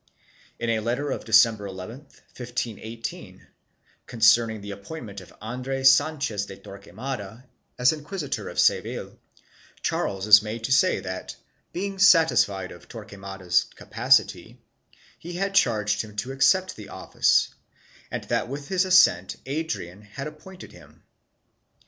In 0.57 0.71
a 0.71 0.79
letter 0.79 1.11
of 1.11 1.25
December 1.25 1.67
11, 1.67 1.97
1518, 2.35 3.45
concerning 4.07 4.61
the 4.61 4.71
appointment 4.71 5.21
of 5.21 5.31
Andres 5.39 5.91
Sanchez 5.91 6.47
de 6.47 6.57
Torquemada 6.57 7.45
as 7.77 7.93
Inquisitor 7.93 8.49
of 8.49 8.59
Seville, 8.59 9.19
Charles 9.83 10.25
is 10.25 10.41
made 10.41 10.63
to 10.63 10.71
say 10.71 10.99
that, 11.01 11.35
being 11.71 11.99
satisfied 11.99 12.71
of 12.71 12.87
Torquemada's 12.87 13.65
capacity, 13.75 14.57
he 15.19 15.33
had 15.33 15.53
charged 15.53 16.01
him 16.01 16.15
to 16.15 16.31
accept 16.31 16.75
the 16.75 16.89
office 16.89 17.53
and 18.09 18.23
that 18.23 18.47
with 18.49 18.69
his 18.69 18.85
assent 18.85 19.35
Adrian 19.45 20.01
had 20.01 20.25
appointed 20.25 20.71
him. 20.71 21.03